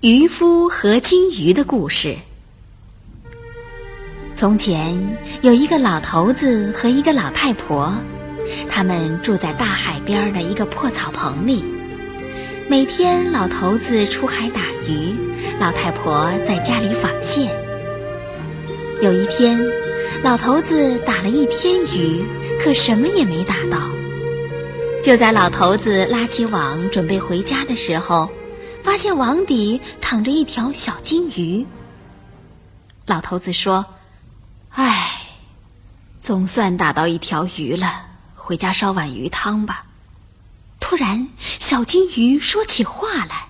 [0.00, 2.16] 渔夫和金鱼的故事。
[4.34, 4.98] 从前
[5.42, 7.92] 有一个老头子和一个老太婆，
[8.66, 11.62] 他们住在大海边的一个破草棚里。
[12.66, 15.14] 每天，老头子出海打鱼，
[15.58, 17.52] 老太婆在家里纺线。
[19.02, 19.62] 有一天，
[20.22, 22.24] 老头子打了一天鱼，
[22.58, 23.90] 可什么也没打到。
[25.02, 28.30] 就在老头子拉起网准备回家的时候，
[28.90, 31.64] 发现网底躺着一条小金鱼。
[33.06, 33.86] 老头子说
[34.70, 35.28] ：“唉，
[36.20, 39.84] 总算打到一条鱼了，回家烧碗鱼汤吧。”
[40.80, 41.28] 突然，
[41.60, 43.46] 小金鱼说起话来：“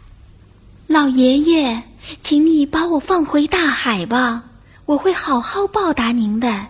[0.86, 1.84] 老爷爷，
[2.20, 4.42] 请你把我放回大海吧，
[4.84, 6.66] 我会好好报答您的。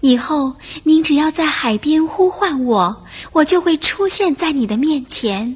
[0.00, 5.54] 以后您只要在海边呼唤我，我就会出现在你的面前。”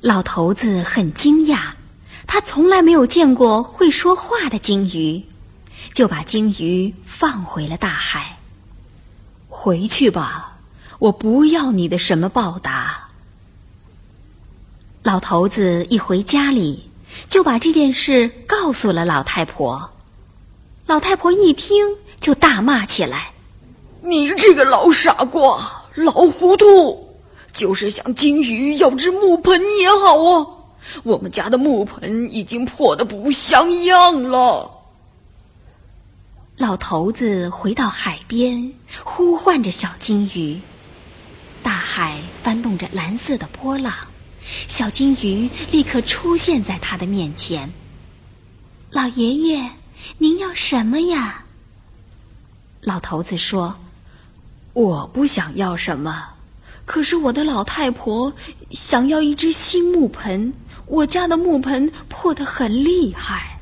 [0.00, 1.58] 老头子很惊讶，
[2.26, 5.24] 他从来没有见过会说话的鲸鱼，
[5.92, 8.38] 就把鲸鱼放回了大海。
[9.48, 10.56] 回去吧，
[11.00, 13.08] 我不要你的什么报答。
[15.02, 16.88] 老头子一回家里，
[17.28, 19.90] 就把这件事告诉了老太婆。
[20.86, 21.84] 老太婆一听，
[22.20, 23.32] 就大骂起来
[24.00, 25.58] ：“你这个老傻瓜，
[25.96, 27.04] 老糊涂！”
[27.58, 30.46] 就是想金鱼要只木盆也好啊！
[31.02, 34.70] 我们家的木盆已经破的不像样了。
[36.56, 40.60] 老头子回到海边，呼唤着小金鱼。
[41.60, 43.92] 大海翻动着蓝色的波浪，
[44.68, 47.68] 小金鱼立刻出现在他的面前。
[48.92, 49.68] 老爷爷，
[50.16, 51.44] 您要什么呀？
[52.82, 53.74] 老头子说
[54.74, 56.28] ：“我不想要什么。”
[56.88, 58.32] 可是我的老太婆
[58.70, 60.50] 想要一只新木盆，
[60.86, 63.60] 我家的木盆破得很厉害。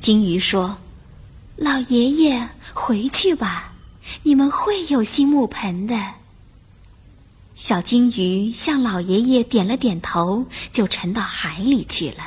[0.00, 0.76] 金鱼说
[1.54, 3.72] ：“老爷爷，回去吧，
[4.24, 5.96] 你们会有新木盆的。”
[7.54, 12.24] 小金鱼向老爷爷点了点头，就沉到海里去了。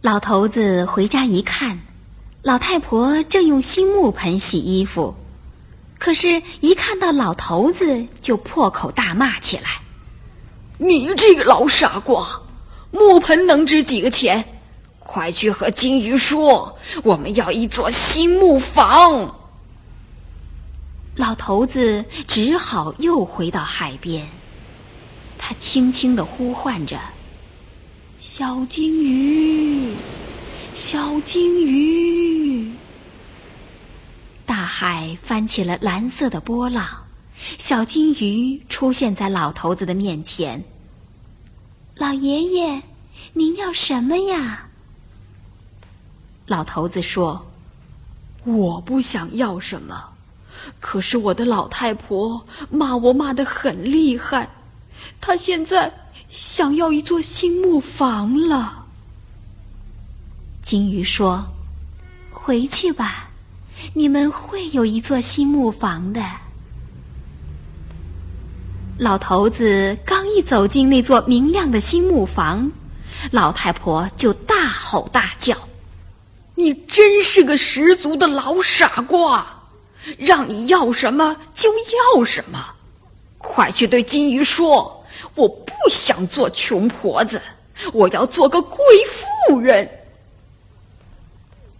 [0.00, 1.80] 老头子回家一看，
[2.42, 5.12] 老太婆正用新木盆洗衣服。
[5.98, 9.82] 可是，一看到老头子，就破口大骂起来
[10.78, 12.40] ：“你这个老傻瓜，
[12.92, 14.44] 木盆能值几个钱？
[15.00, 19.34] 快去和金鱼说，我们要一座新木房。”
[21.16, 24.24] 老头子只好又回到海边，
[25.36, 26.96] 他轻轻的呼唤着
[28.20, 29.94] ：“小金鱼，
[30.74, 32.37] 小金鱼。”
[34.80, 36.86] 海翻起了蓝色的波浪，
[37.58, 40.62] 小金鱼出现在老头子的面前。
[41.96, 42.80] 老爷爷，
[43.32, 44.68] 您要什么呀？
[46.46, 47.44] 老头子说
[48.46, 50.10] ：“我不想要什么，
[50.78, 54.48] 可是我的老太婆骂我骂得很厉害，
[55.20, 55.92] 她现在
[56.28, 58.86] 想要一座新木房了。”
[60.62, 61.44] 金鱼说
[62.30, 63.24] ：“回去吧。”
[63.94, 66.22] 你们会有一座新木房的。
[68.98, 72.70] 老头子刚一走进那座明亮的新木房，
[73.30, 75.56] 老太婆就大吼大叫
[76.56, 79.46] ：“你真是个十足的老傻瓜！
[80.16, 81.70] 让你要什么就
[82.16, 82.58] 要什么！
[83.38, 85.04] 快去对金鱼说，
[85.36, 87.40] 我不想做穷婆子，
[87.92, 88.78] 我要做个贵
[89.46, 89.88] 妇人。”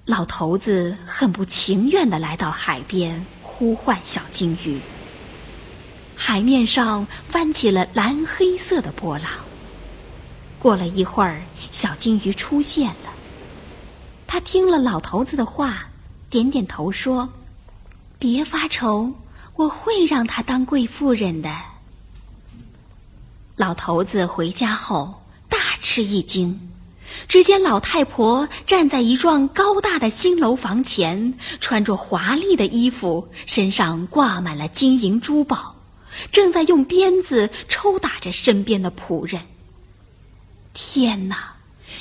[0.09, 4.81] 老头子很不情愿的来到海边，呼唤小金鱼。
[6.17, 9.29] 海面上翻起了蓝黑色的波浪。
[10.59, 13.13] 过了一会儿，小金鱼出现了。
[14.27, 15.87] 他听了老头子的话，
[16.31, 17.29] 点点头说
[18.19, 19.13] ：“别发愁，
[19.57, 21.55] 我会让他当贵妇人的。”
[23.57, 26.68] 老头子回家后大吃一惊。
[27.27, 35.77] 只见老太婆站在一幢高大的新楼房前，穿着华丽的衣服，身上挂满了金银珠宝，
[36.31, 39.43] 正在用鞭子抽打着身边的仆人。
[40.75, 41.55] 天哪！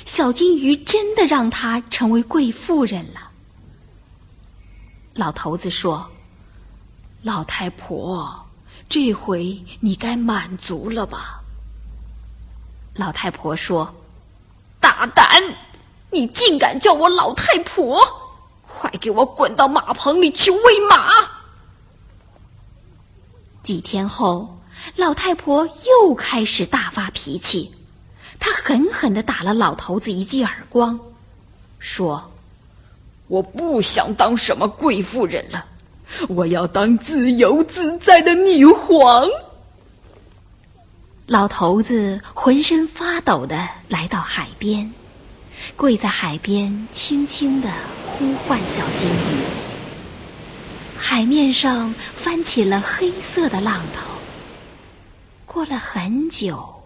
[0.05, 3.31] 小金鱼真的让她成为贵妇人了。
[5.13, 6.11] 老头子说
[7.23, 8.45] ：“老太婆，
[8.89, 11.41] 这回你该满足了吧？”
[12.95, 13.93] 老太婆说。
[14.79, 15.43] 大胆！
[16.09, 18.01] 你竟敢叫我老太婆！
[18.65, 20.59] 快给我滚到马棚里去喂
[20.89, 21.11] 马！
[23.63, 24.59] 几天后，
[24.95, 27.73] 老太婆又开始大发脾气，
[28.39, 30.97] 她狠狠地打了老头子一记耳光，
[31.79, 32.31] 说
[33.27, 35.65] ：“我不想当什么贵妇人了，
[36.29, 39.27] 我要当自由自在的女皇。”
[41.27, 44.89] 老头子浑身发抖的来到海边，
[45.75, 47.69] 跪在海边，轻轻的
[48.05, 49.43] 呼唤小金鱼。
[50.97, 54.09] 海面上翻起了黑色的浪头。
[55.45, 56.81] 过了很久，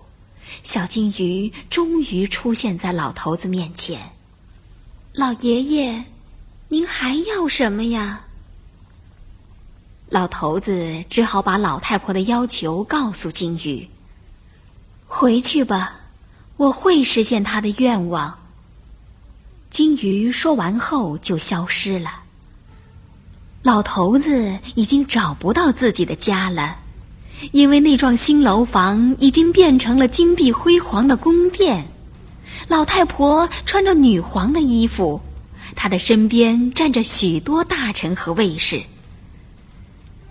[0.64, 4.02] 小金鱼终于出现在老头子面前。
[5.14, 6.04] 老爷爷，
[6.68, 8.22] 您还要什么呀？
[10.10, 13.88] 老头子只好把老太婆的要求告诉金鱼。
[15.14, 15.98] 回去吧，
[16.56, 18.40] 我会实现他的愿望。
[19.70, 22.24] 金鱼说完后就消失了。
[23.62, 26.78] 老头子已经找不到自己的家了，
[27.52, 31.86] 因为那幢新楼房已经变成了金碧辉煌的宫殿。
[32.70, 35.22] 老太婆穿着女皇的衣服，
[35.76, 38.82] 她的身边站着许多大臣和卫士。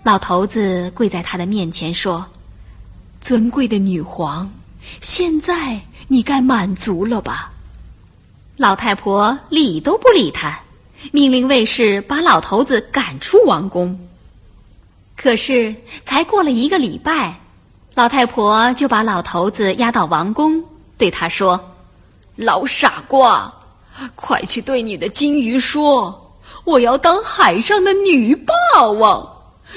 [0.03, 2.25] 老头子跪在她的面前说
[3.21, 4.51] ：“尊贵的女皇。”
[5.01, 7.51] 现在你该满足了吧？
[8.57, 10.59] 老太婆理都不理他，
[11.11, 13.97] 命令卫士把老头子赶出王宫。
[15.15, 15.73] 可是
[16.03, 17.39] 才过了一个礼拜，
[17.95, 20.63] 老太婆就把老头子押到王宫，
[20.97, 21.59] 对他说
[22.35, 23.51] ：“老傻瓜，
[24.15, 28.53] 快去对你的金鱼说，我要当海上的女霸
[28.87, 29.27] 王，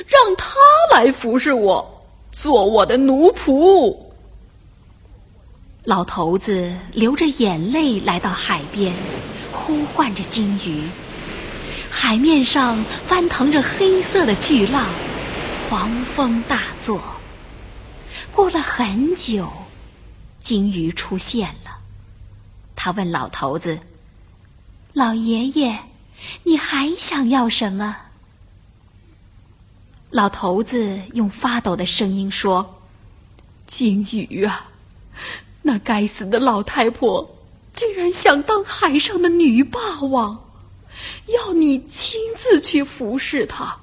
[0.07, 0.57] 让他
[0.95, 3.97] 来服侍我，做我的奴仆。”
[5.85, 8.95] 老头子流着眼泪来到海边，
[9.53, 10.83] 呼唤着金鱼。
[11.91, 14.87] 海面上翻腾着黑色的巨浪，
[15.69, 17.03] 狂风大作。
[18.33, 19.53] 过了很久，
[20.41, 21.77] 金鱼出现了。
[22.75, 23.79] 他问老头子
[24.95, 25.79] ：“老爷爷，
[26.45, 27.95] 你还想要什么？”
[30.09, 32.81] 老头子用发抖的声音说
[33.67, 34.71] ：“金鱼啊！”
[35.67, 37.39] 那该死的老太婆
[37.73, 40.51] 竟然想当海上的女霸王，
[41.27, 43.75] 要你亲自去服侍她。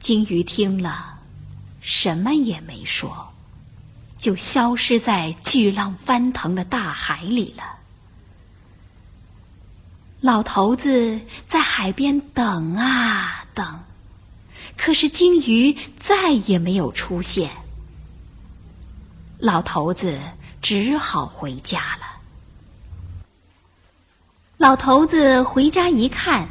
[0.00, 1.20] 金鱼听了，
[1.80, 3.32] 什么也没说，
[4.18, 7.62] 就消失在巨浪翻腾的大海里了。
[10.20, 13.80] 老头子在海边等啊等，
[14.76, 17.50] 可是金鱼再也没有出现。
[19.44, 20.18] 老头子
[20.62, 22.06] 只好回家了。
[24.56, 26.48] 老头子回家一看，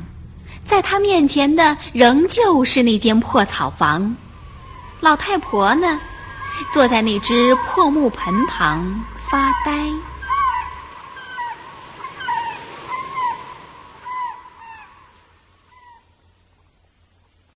[0.63, 4.16] 在他面前的仍旧是那间破草房。
[5.00, 6.00] 老太婆呢，
[6.72, 9.90] 坐在那只破木盆旁发呆。